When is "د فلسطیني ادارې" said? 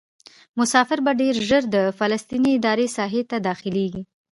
1.75-2.87